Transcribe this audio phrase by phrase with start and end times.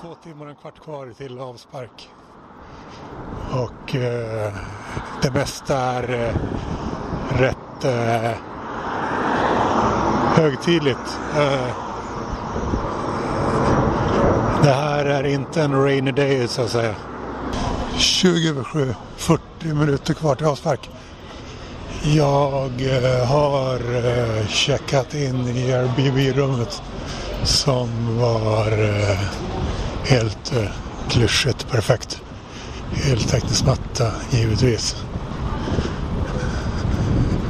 [0.00, 2.08] två timmar och en kvart kvar till avspark.
[3.52, 4.52] Och eh,
[5.22, 6.34] det mesta är eh,
[7.40, 8.36] rätt eh,
[10.36, 11.18] högtidligt.
[11.36, 11.76] Eh,
[14.62, 16.94] det här är inte en rainy day så att säga.
[17.98, 19.42] 20 över 7, 40
[19.74, 20.90] minuter kvar till avspark.
[22.02, 26.82] Jag eh, har eh, checkat in i Airbnb-rummet
[27.44, 29.18] som var eh,
[30.06, 30.68] helt eh,
[31.08, 32.22] klyschigt perfekt.
[32.92, 34.96] Heltäckningsmatta givetvis.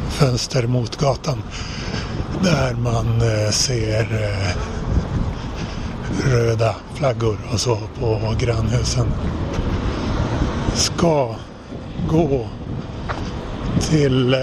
[0.09, 1.42] Fönster mot gatan
[2.42, 4.56] där man eh, ser eh,
[6.33, 9.06] röda flaggor och så på grannhusen.
[10.75, 11.34] Ska
[12.09, 12.48] gå
[13.80, 14.41] till eh,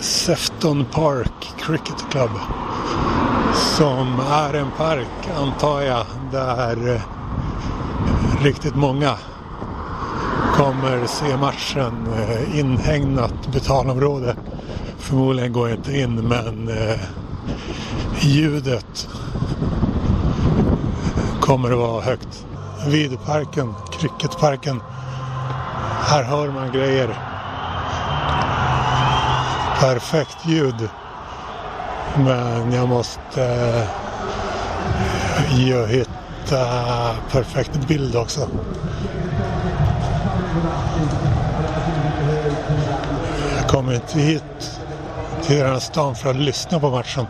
[0.00, 2.30] Sefton Park Cricket Club
[3.54, 7.19] som är en park antar jag där eh,
[8.42, 9.16] riktigt många
[10.56, 12.08] kommer se matchen.
[12.12, 14.36] Eh, inhägnat betalområde.
[14.98, 16.98] Förmodligen går jag inte in men eh,
[18.20, 19.08] ljudet
[21.40, 22.46] kommer att vara högt.
[22.86, 24.82] Vid parken, cricketparken.
[26.00, 27.08] Här hör man grejer.
[29.80, 30.88] Perfekt ljud.
[32.16, 33.44] Men jag måste
[35.58, 35.58] eh,
[36.48, 38.48] ju uh, eh, perfekt bild också.
[43.56, 44.80] Jag kommer inte hit
[45.42, 47.26] till den här stan för att lyssna på matchen.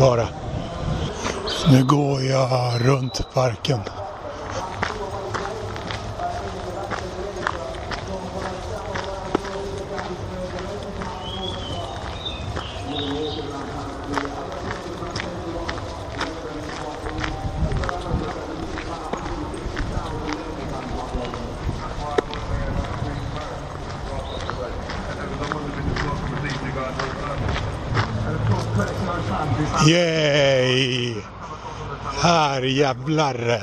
[0.00, 0.26] Bara.
[1.70, 3.80] Nu går jag runt parken.
[29.86, 31.16] Yay!
[32.20, 33.62] Här jävlar!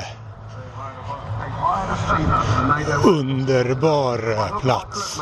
[3.04, 5.20] Underbar plats.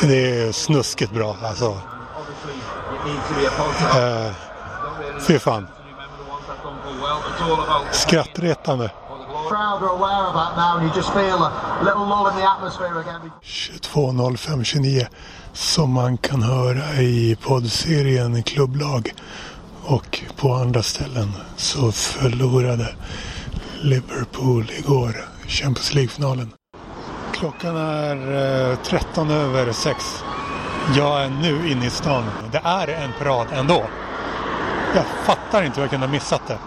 [0.00, 1.78] Det är snuskigt bra alltså.
[3.96, 4.32] Eh,
[5.20, 5.66] fy fan.
[7.92, 8.90] Skrattretande
[9.50, 12.46] crowd are aware of that now and you just feel a little lull in the
[12.54, 13.30] atmosphere again.
[13.42, 15.06] 22.05.29
[15.52, 19.14] som man kan höra i poddserien Klubblag.
[19.84, 22.94] Och på andra ställen så förlorade
[23.80, 26.50] Liverpool igår Champions League-finalen.
[27.32, 30.24] Klockan är eh, 13 över 6.
[30.96, 32.24] Jag är nu inne i stan.
[32.52, 33.84] Det är en parad ändå.
[34.94, 36.58] Jag fattar inte hur jag kunde ha missat det.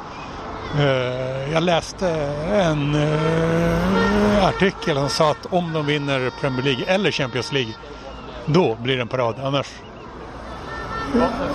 [0.79, 2.09] Eh, jag läste
[2.51, 7.73] en eh, artikel som sa att om de vinner Premier League eller Champions League
[8.45, 9.35] då blir det en parad.
[9.43, 9.67] Annars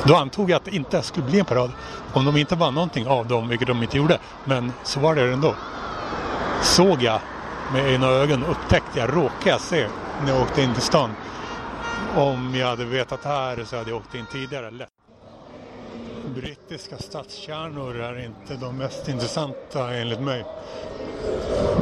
[0.04, 1.70] då antog jag att det inte skulle bli en parad.
[2.12, 4.18] Om de inte vann någonting av dem, vilket de inte gjorde.
[4.44, 5.54] Men så var det ändå.
[6.62, 7.20] Såg jag
[7.72, 9.86] med ena ögon, upptäckte jag, råkade jag se
[10.24, 11.10] när jag åkte in till stan.
[12.16, 14.97] Om jag hade vetat här så hade jag åkt in tidigare lätt.
[16.40, 20.44] Brittiska stadskärnor är inte de mest intressanta enligt mig.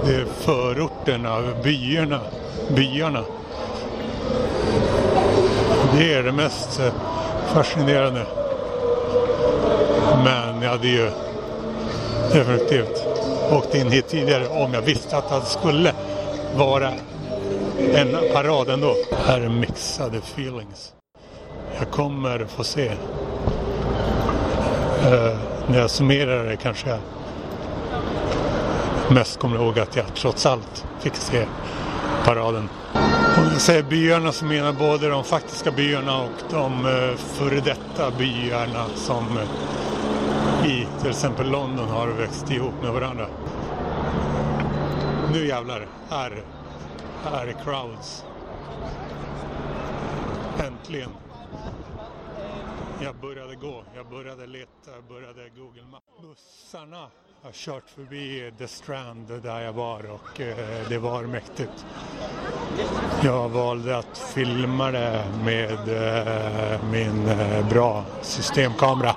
[0.04, 2.20] Det är förorterna, byarna,
[2.68, 3.24] byarna.
[5.96, 6.92] Det är det mest eh,
[7.46, 8.26] fascinerande.
[10.24, 11.10] Men jag hade ju
[12.32, 13.06] definitivt
[13.52, 15.92] åkt in hit tidigare om jag visste att det skulle
[16.56, 16.92] vara
[17.78, 18.96] en parad ändå.
[19.26, 20.92] Här är mixade feelings.
[21.78, 22.92] Jag kommer få se.
[25.04, 26.98] Eh, när jag summerar det kanske jag
[29.10, 31.46] mest kommer ihåg att jag trots allt fick se
[32.24, 32.68] paraden.
[33.38, 37.60] Om jag säger byarna så menar jag både de faktiska byarna och de eh, före
[37.60, 43.26] detta byarna som eh, i till exempel London har växt ihop med varandra.
[45.32, 46.42] Nu jävlar, här,
[47.24, 48.24] här är crowds.
[50.66, 51.10] Äntligen.
[53.02, 56.04] Jag började gå, jag började leta, jag började Google Maps.
[56.22, 57.10] Bussarna
[57.42, 61.86] har kört förbi The Strand där jag var och eh, det var mäktigt.
[63.22, 69.16] Jag valde att filma det med eh, min eh, bra systemkamera.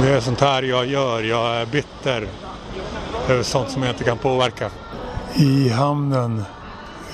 [0.00, 1.22] Det är sånt här jag gör.
[1.22, 2.28] Jag är bitter
[3.28, 4.70] över sånt som jag inte kan påverka.
[5.34, 6.44] I hamnen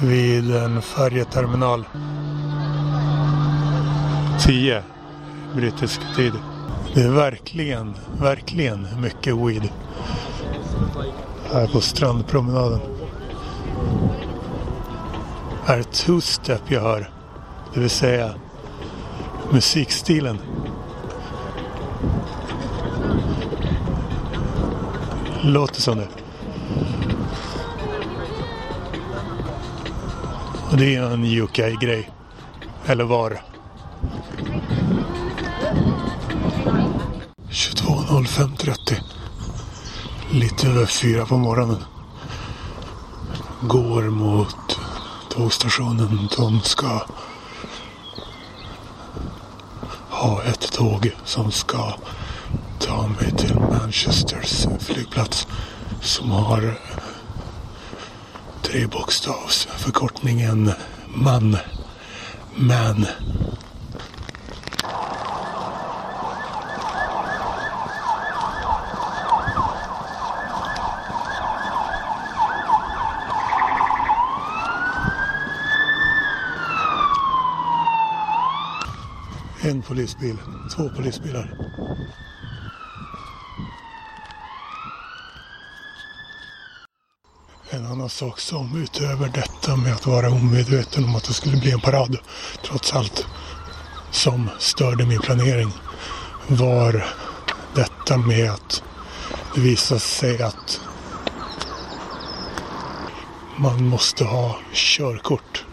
[0.01, 1.85] vid en färjeterminal
[4.41, 4.83] 10
[5.55, 6.33] brittisk tid.
[6.95, 9.69] Det är verkligen, verkligen mycket weed.
[11.53, 12.81] Här på strandpromenaden.
[15.67, 17.11] Är two-step jag hör.
[17.75, 18.35] Det vill säga
[19.51, 20.39] musikstilen.
[25.43, 26.26] Låter som det.
[30.73, 32.11] Det är en UK-grej.
[32.87, 33.41] Eller var.
[37.51, 39.01] 22.05.30.
[40.31, 41.85] Lite över fyra på morgonen.
[43.61, 44.79] Går mot
[45.31, 46.29] tågstationen.
[46.37, 47.07] De ska
[50.11, 51.95] ha ett tåg som ska
[52.79, 55.47] ta mig till Manchesters flygplats.
[56.01, 56.79] Som har
[58.67, 60.73] tre bokstavs förkortningen
[61.15, 61.57] MAN.
[62.57, 63.07] MAN.
[79.63, 80.37] En polisbil,
[80.77, 81.57] två polisbilar.
[87.71, 91.71] En annan sak som utöver detta med att vara omedveten om att det skulle bli
[91.71, 92.19] en parad,
[92.63, 93.27] trots allt,
[94.11, 95.73] som störde min planering
[96.47, 97.05] var
[97.75, 98.83] detta med att
[99.55, 100.81] det visade sig att
[103.57, 105.65] man måste ha körkort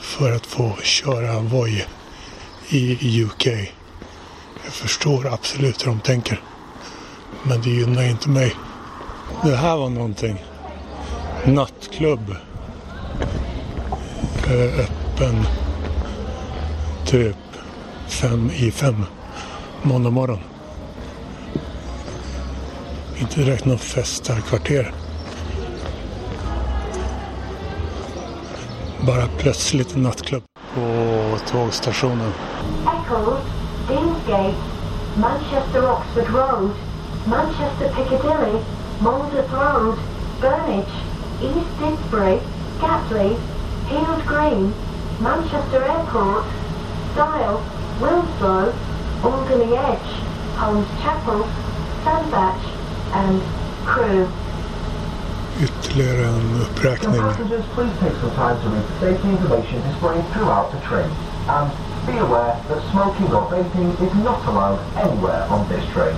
[0.00, 1.84] för att få köra Voi
[2.68, 3.46] i UK.
[4.64, 6.40] Jag förstår absolut hur de tänker.
[7.42, 8.54] Men det gynnar inte mig.
[9.42, 10.55] Det här var någonting.
[11.44, 12.36] Nattklubb.
[14.78, 15.46] Öppen
[17.06, 17.36] typ
[18.08, 19.04] fem i fem.
[19.82, 20.38] Måndag morgon.
[23.18, 24.92] Inte direkt någon festarkvarter.
[29.06, 30.42] Bara plötsligt en nattklubb
[30.74, 32.32] på tågstationen.
[32.82, 33.36] Echo,
[33.88, 34.54] Deansgate,
[35.16, 36.70] Manchester Oxford Road,
[37.26, 38.58] Manchester Piccadilly,
[39.00, 39.94] Monmouth Road,
[40.40, 41.05] Burnage,
[41.42, 42.40] East Didsbury,
[42.80, 43.36] Gatley,
[43.88, 44.74] Heald Green,
[45.20, 46.44] Manchester Airport,
[47.12, 47.62] Stile,
[48.00, 48.72] Wilslow,
[49.22, 50.12] Alderney Edge,
[50.56, 51.44] Holmes Chapel,
[52.04, 52.60] Sandbach
[53.12, 53.42] and
[53.84, 54.28] Crewe.
[55.60, 57.20] Ytterligare en uppräkning.
[57.20, 61.10] passengers, please take some time to read the safety information displayed throughout the train.
[61.48, 61.70] And
[62.06, 66.16] be aware that smoking or vaping is not allowed anywhere on this train.